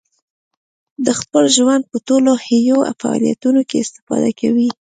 [1.05, 4.67] د خپل ژوند په ټولو حیوي فعالیتونو کې استفاده کوي.